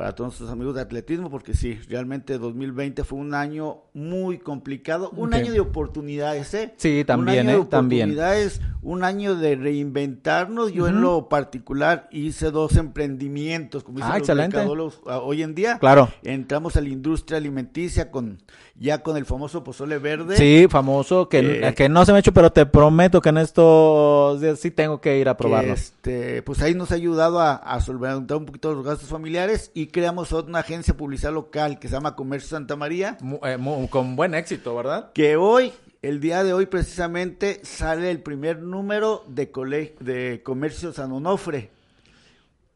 [0.00, 5.10] para todos nuestros amigos de atletismo, porque sí, realmente 2020 fue un año muy complicado,
[5.14, 6.72] un año de oportunidades, ¿eh?
[6.78, 7.64] Sí, también, un año ¿eh?
[7.64, 8.02] de También.
[8.08, 10.72] oportunidades, un año de reinventarnos.
[10.72, 14.56] Yo en lo particular hice dos emprendimientos, como dicen Ah, los excelente.
[14.56, 15.78] mercadólogos, ah, hoy en día.
[15.78, 16.08] Claro.
[16.22, 18.38] Entramos a la industria alimenticia con
[18.76, 20.38] ya con el famoso pozole verde.
[20.38, 23.36] Sí, famoso, que, Eh, que no se me ha hecho, pero te prometo que en
[23.36, 25.74] estos días sí tengo que ir a probarlo.
[25.74, 29.88] este, pues ahí nos ha ayudado a, a solventar un poquito los gastos familiares y
[29.90, 34.16] creamos una agencia publicidad local que se llama Comercio Santa María, Mu- eh, mu- con
[34.16, 35.12] buen éxito, ¿verdad?
[35.12, 35.72] que hoy,
[36.02, 41.70] el día de hoy precisamente, sale el primer número de, cole- de Comercio San Onofre.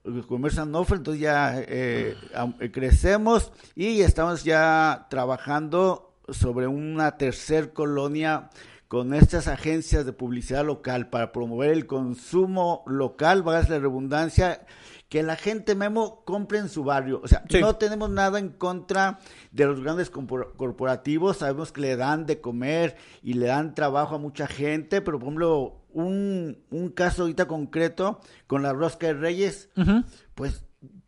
[0.05, 2.15] El Comercio San Onofre, entonces ya eh,
[2.61, 8.51] eh, crecemos y estamos ya trabajando sobre una tercer colonia
[8.89, 14.67] con estas agencias de publicidad local para promover el consumo local, valga la redundancia,
[15.15, 17.21] que la gente Memo compre en su barrio.
[17.23, 17.61] O sea, Sí.
[17.61, 19.21] no tenemos nada en contra
[19.53, 24.19] de los grandes corporativos, sabemos que le dan de comer y le dan trabajo a
[24.19, 29.69] mucha gente, pero por ejemplo, un, un caso ahorita concreto con la rosca de Reyes,
[30.35, 30.65] pues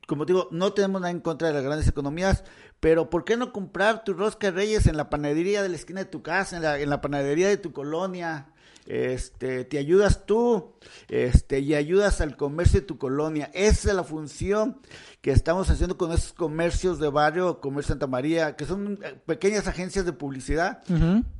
[0.07, 2.45] como te digo, no tenemos nada en contra de las grandes economías,
[2.79, 5.99] pero ¿por qué no comprar tu rosca de reyes en la panadería de la esquina
[5.99, 8.47] de tu casa, en la, en la panadería de tu colonia?
[8.87, 10.75] Este, te ayudas tú,
[11.09, 13.51] este, y ayudas al comercio de tu colonia.
[13.53, 14.81] Esa es la función
[15.21, 19.67] que estamos haciendo con esos comercios de barrio, Comercio Santa María, que son eh, pequeñas
[19.67, 20.83] agencias de publicidad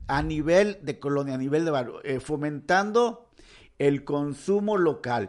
[0.09, 3.29] a nivel de colonia, a nivel de barrio, eh, fomentando
[3.79, 5.29] el consumo local.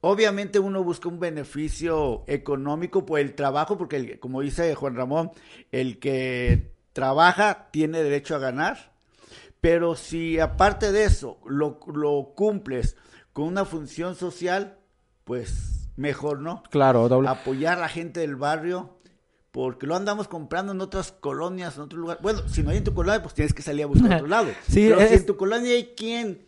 [0.00, 5.30] Obviamente uno busca un beneficio económico por el trabajo, porque el- como dice Juan Ramón,
[5.72, 8.93] el que trabaja tiene derecho a ganar,
[9.64, 12.98] pero si aparte de eso lo, lo cumples
[13.32, 14.76] con una función social,
[15.24, 16.62] pues mejor, ¿no?
[16.68, 17.30] Claro, doble.
[17.30, 18.98] Apoyar a la gente del barrio,
[19.52, 22.18] porque lo andamos comprando en otras colonias, en otro lugar.
[22.20, 24.26] Bueno, si no hay en tu colonia, pues tienes que salir a buscar a otro
[24.28, 24.50] lado.
[24.68, 26.44] Sí, Pero si en tu colonia hay quien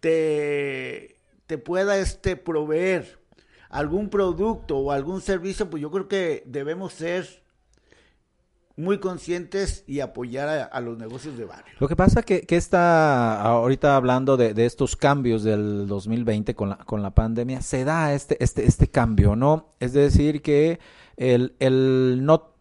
[0.00, 3.18] te, te pueda este proveer
[3.70, 7.42] algún producto o algún servicio, pues yo creo que debemos ser
[8.78, 11.74] muy conscientes y apoyar a, los negocios de barrio.
[11.80, 16.70] Lo que pasa que, que está ahorita hablando de, de estos cambios del 2020 con
[16.70, 19.74] la, con la pandemia, se da este, este, este cambio, ¿no?
[19.80, 20.78] Es decir, que
[21.16, 22.52] el, el no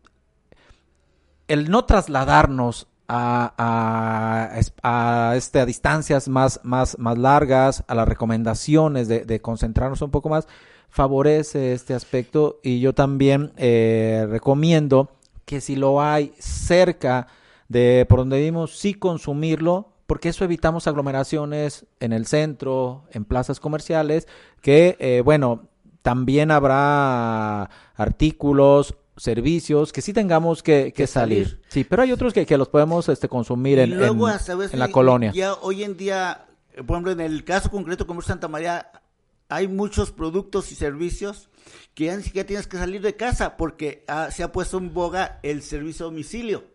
[1.47, 8.07] el no trasladarnos a, a, a, este, a distancias más, más, más largas, a las
[8.07, 10.47] recomendaciones de, de concentrarnos un poco más,
[10.89, 15.11] favorece este aspecto y yo también eh, recomiendo
[15.47, 17.25] que si lo hay cerca
[17.69, 23.59] de por donde vivimos, sí consumirlo, porque eso evitamos aglomeraciones en el centro, en plazas
[23.59, 24.27] comerciales,
[24.61, 25.67] que, eh, bueno,
[26.01, 31.45] también habrá artículos, servicios que sí tengamos que, que Que salir.
[31.47, 31.61] salir.
[31.69, 34.35] Sí, pero hay otros que, que los podemos este, consumir en, luego, en-
[34.71, 35.31] en la colonia.
[35.33, 36.45] Ya hoy en día,
[36.85, 38.91] por ejemplo, en el caso concreto como Santa María,
[39.49, 41.49] hay muchos productos y servicios
[41.93, 45.61] que ya tienes que salir de casa porque ah, se ha puesto en boga el
[45.61, 46.65] servicio a domicilio.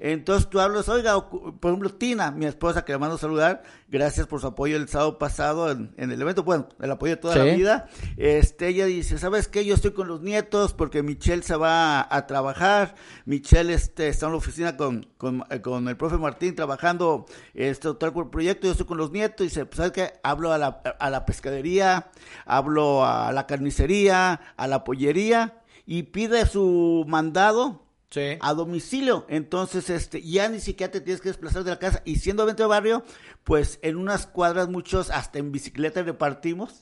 [0.00, 4.26] Entonces tú hablas, oiga, por ejemplo, Tina, mi esposa, que le mando a saludar, gracias
[4.26, 7.34] por su apoyo el sábado pasado en, en el evento, bueno, el apoyo de toda
[7.34, 7.40] Sí.
[7.40, 7.88] la vida.
[8.16, 9.64] Este, ella dice, ¿sabes qué?
[9.64, 14.26] Yo estoy con los nietos porque Michelle se va a, a trabajar, Michelle este, está
[14.26, 18.72] en la oficina con, con, eh, con el profe Martín trabajando este cual proyecto, yo
[18.72, 20.12] estoy con los nietos, y dice, pues, ¿sabes qué?
[20.22, 22.10] Hablo a la, a la pescadería,
[22.46, 28.38] hablo a la carnicería, a la pollería, y pide su mandado Sí.
[28.40, 29.26] a domicilio.
[29.28, 32.00] Entonces, este, ya ni siquiera te tienes que desplazar de la casa.
[32.06, 33.04] Y siendo evento de barrio,
[33.44, 36.80] pues en unas cuadras muchos hasta en bicicleta repartimos.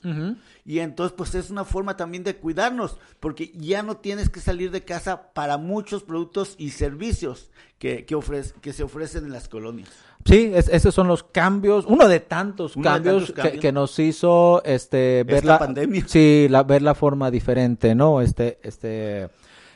[0.65, 4.71] Y entonces, pues es una forma también de cuidarnos, porque ya no tienes que salir
[4.71, 9.49] de casa para muchos productos y servicios que, que, ofrece, que se ofrecen en las
[9.49, 9.89] colonias.
[10.25, 14.63] Sí, es- esos son los cambios, uno de tantos, Uno de cambios, que- nos hizo
[14.65, 16.05] este ver Esta la pandemia.
[16.07, 18.21] Sí, la, ver la forma diferente, ¿no?
[18.21, 19.29] Este, este,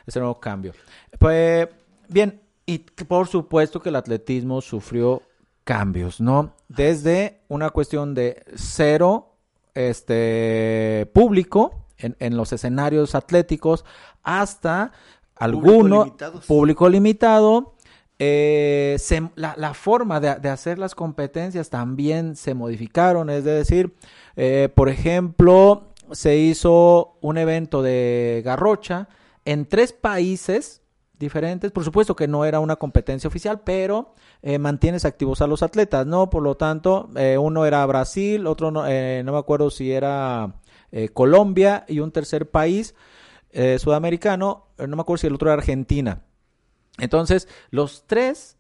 [0.07, 0.73] este nuevo cambio.
[1.19, 1.69] Pues,
[2.09, 5.23] bien, y por supuesto que el atletismo sufrió
[5.65, 6.55] cambios, ¿no?
[6.69, 9.35] Desde una cuestión de cero,
[9.75, 13.85] este, público en, en los escenarios atléticos
[14.23, 14.93] hasta
[15.37, 16.47] alguno limitados.
[16.47, 17.75] público limitado.
[18.19, 23.95] eh, se- la, la forma de, de hacer las competencias también se modificaron, es decir,
[24.37, 29.09] eh, por ejemplo, se hizo un evento de garrocha
[29.51, 30.81] en tres países
[31.19, 35.65] diferentes, por supuesto que no era una competencia oficial, pero eh, mantienes activos a los
[35.65, 36.31] atletas, ¿no?
[36.31, 40.55] Por lo tanto, eh, uno era Brasil, otro no, eh, no me acuerdo si era
[41.13, 42.97] Colombia y un tercer país
[43.79, 46.23] sudamericano no me acuerdo si el otro era Argentina.
[46.99, 48.57] Entonces, los tres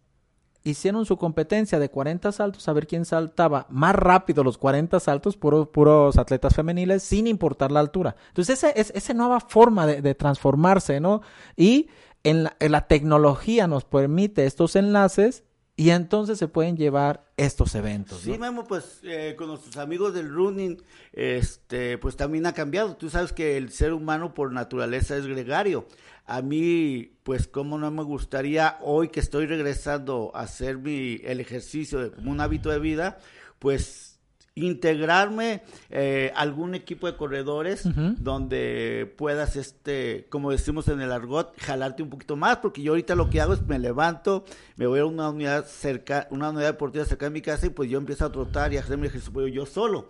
[0.64, 5.36] hicieron su competencia de 40 saltos a ver quién saltaba más rápido los 40 saltos,
[5.36, 8.16] puros atletas femeniles, sin importar la altura.
[8.28, 11.22] Entonces, esa es esa nueva forma de, transformarse, ¿no?
[11.56, 11.88] Y
[12.24, 15.44] en la, tecnología nos permite estos enlaces
[15.80, 18.20] y entonces se pueden llevar estos eventos.
[18.20, 20.76] Sí, Memo, pues eh, con nuestros amigos del running,
[21.14, 22.96] este, pues también ha cambiado.
[22.96, 25.86] Tú sabes que el ser humano por naturaleza es gregario
[26.30, 31.40] a mí, pues, como no me gustaría hoy que estoy regresando a hacer mi, el
[31.40, 33.18] ejercicio de, como un hábito de vida,
[33.58, 34.09] pues
[34.54, 42.02] integrarme eh, algún equipo de corredores donde puedas este como decimos en el argot jalarte
[42.02, 44.44] un poquito más porque yo ahorita lo que hago es me levanto
[44.76, 47.88] me voy a una unidad cerca una unidad deportiva cerca de mi casa y pues
[47.88, 50.08] yo empiezo a trotar y a hacer mi ejercicio yo solo.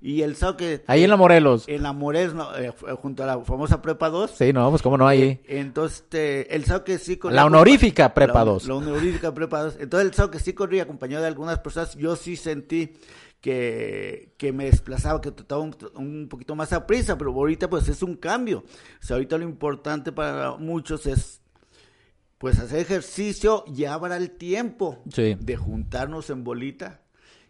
[0.00, 1.64] Y el sábado que ahí en la Morelos.
[1.66, 5.06] En la Morelos eh, junto a la famosa prepa 2 sí no pues cómo no
[5.06, 5.22] ahí.
[5.22, 9.62] Eh, entonces este, el sábado que sí con la honorífica prepa 2 la, honorífica prepa
[9.62, 12.94] 2 entonces el sábado que sí corrí acompañado de algunas personas yo sí sentí
[13.46, 18.02] que, que me desplazaba, que trataba un, poquito más a prisa, pero ahorita pues es
[18.02, 18.64] un cambio.
[19.00, 21.40] O sea, ahorita lo importante para muchos es
[22.38, 27.02] pues hacer ejercicio y habrá el tiempo de juntarnos en bolita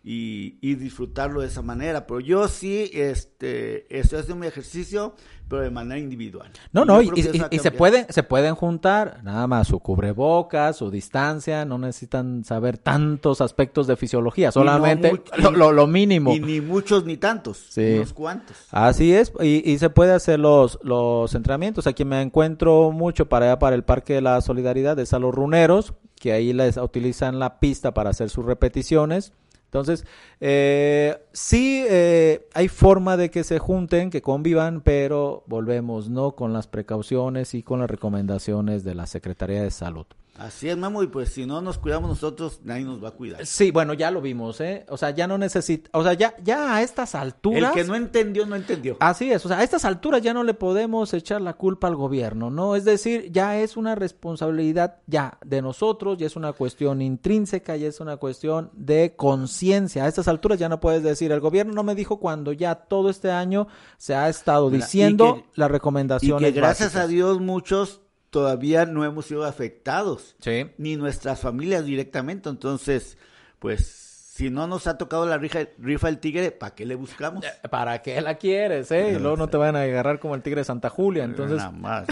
[0.09, 2.07] y, y, disfrutarlo de esa manera.
[2.07, 5.15] Pero yo sí este, estoy haciendo mi ejercicio
[5.49, 6.51] pero de manera individual.
[6.73, 7.23] No, no, y,
[7.59, 13.41] se pueden se pueden juntar, nada más su cubrebocas, su distancia, no necesitan saber tantos
[13.41, 15.13] aspectos de fisiología, solamente
[15.53, 16.33] lo, mínimo.
[16.33, 17.95] Y ni muchos ni tantos, sí.
[17.97, 18.57] unos cuantos.
[18.71, 21.87] Así es, y, se puede hacer los, los entrenamientos.
[21.87, 25.35] Aquí me encuentro mucho para allá, para el Parque de la Solidaridad, es a los
[25.35, 29.33] runeros, que ahí les utilizan la pista para hacer sus repeticiones
[29.77, 30.07] entonces,
[30.41, 36.33] eh, sí eh, hay forma de que se junten, que convivan, pero volvemos, ¿no?
[36.33, 40.07] Con las precauciones y con las recomendaciones de la Secretaría de Salud.
[40.39, 43.45] Así es, Memo, y pues si no nos cuidamos nosotros, nadie nos va a cuidar.
[43.47, 44.85] Sí, bueno, ya lo vimos, ¿eh?
[44.89, 47.75] O sea, ya no necesita, o sea, ya, ya a estas alturas...
[47.75, 48.97] El que no entendió, no entendió.
[49.01, 51.97] Así es, o sea, a estas alturas ya no le podemos echar la culpa al
[51.97, 52.77] gobierno, ¿no?
[52.77, 57.89] Es decir, ya es una responsabilidad ya de nosotros, ya es una cuestión intrínseca, ya
[57.89, 60.05] es una cuestión de conciencia.
[60.05, 63.11] A estas alturas ya no puedes decir, el gobierno no me dijo cuando ya todo
[63.11, 66.51] este año se ha estado diciendo las recomendaciones.
[66.51, 68.03] Y que gracias a Dios muchos
[68.37, 70.37] todavía no hemos sido afectados,
[70.77, 72.51] ni nuestras familias directamente.
[72.51, 73.17] Entonces,
[73.59, 77.43] pues, si no nos ha tocado la rifa, rifa del tigre, ¿para qué le buscamos?
[77.43, 79.15] Eh, ¿Para qué la quieres, eh?
[79.17, 81.57] Y luego no te van a agarrar como el tigre de Santa Julia, entonces...
[81.57, 82.07] Nada más.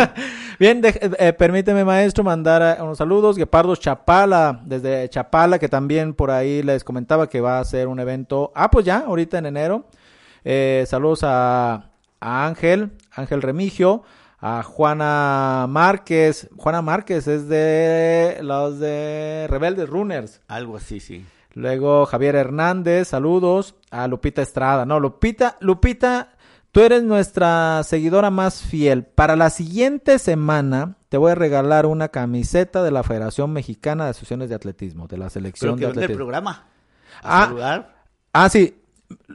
[0.58, 3.38] Bien, eh, permíteme, maestro, mandar unos saludos.
[3.38, 7.98] Guepardo Chapala, desde Chapala, que también por ahí les comentaba que va a ser un
[7.98, 8.52] evento...
[8.54, 9.86] Ah, pues ya, ahorita en enero.
[10.84, 14.02] saludos a, a Ángel, Ángel Remigio
[14.42, 16.50] a Juana Márquez.
[16.56, 20.42] Juana Márquez es de los de Rebeldes Runners.
[20.48, 21.24] Algo así, sí.
[21.54, 23.76] Luego Javier Hernández, saludos.
[23.90, 24.84] A Lupita Estrada.
[24.84, 26.32] No, Lupita, Lupita,
[26.72, 29.04] tú eres nuestra seguidora más fiel.
[29.04, 34.10] Para la siguiente semana te voy a regalar una camiseta de la Federación Mexicana de
[34.10, 36.16] Asociaciones de Atletismo, de la selección de atletismo.
[36.16, 36.66] programa.
[37.22, 37.84] ah,
[38.32, 38.76] ah, sí.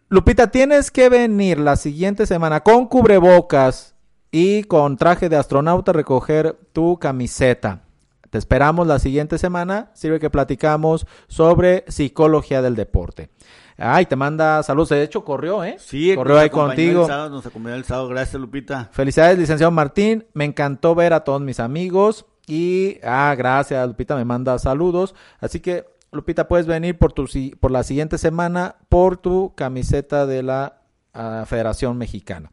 [0.09, 3.93] Lupita, tienes que venir la siguiente semana con cubrebocas
[4.31, 7.83] y con traje de astronauta recoger tu camiseta.
[8.29, 9.91] Te esperamos la siguiente semana.
[9.93, 13.29] Sirve que platicamos sobre psicología del deporte.
[13.77, 14.89] Ay, te manda saludos.
[14.89, 15.77] De hecho, corrió, ¿eh?
[15.79, 17.07] Sí, corrió ahí contigo.
[17.07, 18.09] nos acompañó el sábado.
[18.09, 18.89] Gracias, Lupita.
[18.91, 20.25] Felicidades, licenciado Martín.
[20.33, 22.25] Me encantó ver a todos mis amigos.
[22.47, 24.15] Y, ah, gracias, Lupita.
[24.15, 25.15] Me manda saludos.
[25.39, 27.27] Así que, Lupita, puedes venir por, tu,
[27.59, 30.81] por la siguiente semana por tu camiseta de la
[31.13, 32.51] ah, Federación Mexicana.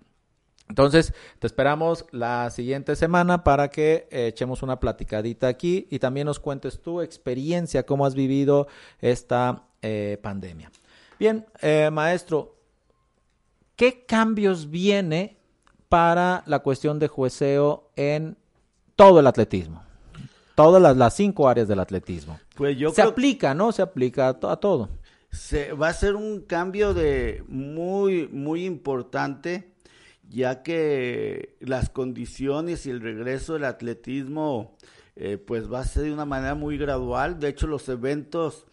[0.69, 6.27] Entonces, te esperamos la siguiente semana para que eh, echemos una platicadita aquí y también
[6.27, 8.67] nos cuentes tu experiencia, cómo has vivido
[9.01, 10.71] esta eh, pandemia.
[11.19, 12.57] Bien, eh, maestro,
[13.77, 15.37] ¿qué cambios viene
[15.89, 18.37] para la cuestión de jueceo en
[18.97, 19.83] todo el atletismo?
[20.55, 22.39] Todas las, cinco áreas del atletismo.
[22.55, 23.73] Pues yo se aplica, ¿no?
[23.73, 24.89] Se aplica a, a todo.
[25.31, 29.74] Se, va a ser un cambio de muy, muy importante
[30.29, 34.77] ya que las condiciones y el regreso del atletismo
[35.17, 37.39] eh, pues va a ser de una manera muy gradual.
[37.39, 38.67] De hecho, los eventos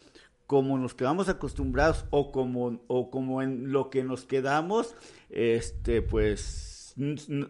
[0.48, 4.96] como nos quedamos acostumbrados o como, o como en lo que nos quedamos,
[5.30, 6.94] este, pues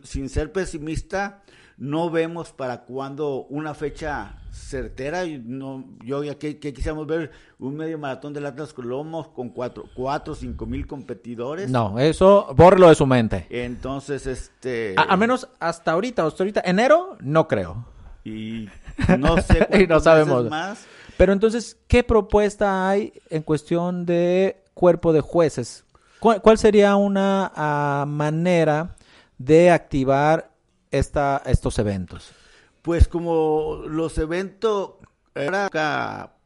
[0.04, 1.42] sin ser pesimista,
[1.78, 5.24] no vemos para cuándo una fecha certera.
[5.26, 10.36] No, yo ya que, quisiéramos ver un medio maratón del Atlas Colomos con cuatro, cuatro,
[10.36, 11.70] cinco mil competidores.
[11.70, 13.48] No, eso borlo de su mente.
[13.50, 14.96] Entonces, este.
[14.98, 17.86] A, al menos hasta ahorita, hasta ahorita, enero, no creo.
[18.24, 18.68] Y
[19.18, 20.86] no sé y no sabemos más.
[21.18, 25.86] Pero entonces, ¿qué propuesta hay en cuestión de cuerpo de jueces?
[26.20, 28.96] ¿Cuál, sería una ah, manera
[29.40, 30.52] de activar
[30.92, 32.32] esta, estos eventos?
[32.82, 34.94] Pues como los eventos,
[35.36, 35.70] era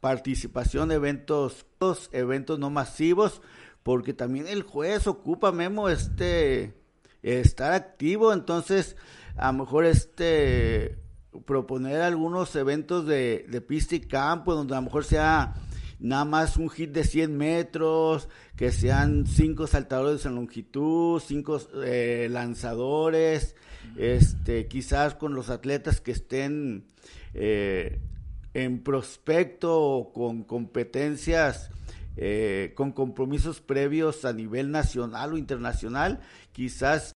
[0.00, 1.66] participación, eventos,
[2.12, 3.42] eventos no masivos,
[3.82, 6.74] porque también el juez ocupa, Memo, este,
[7.22, 8.96] estar activo, entonces
[9.36, 10.98] a lo mejor este,
[11.44, 15.54] proponer algunos eventos de, de pista y campo, donde a lo mejor sea
[15.98, 22.28] nada más un hit de 100 metros, que sean cinco saltadores en longitud, cinco eh,
[22.30, 23.54] lanzadores,
[23.96, 26.86] este, quizás con los atletas que estén
[27.34, 28.00] eh,
[28.54, 31.70] en prospecto o con competencias,
[32.16, 36.20] eh, con compromisos previos a nivel nacional o internacional,
[36.52, 37.12] quizás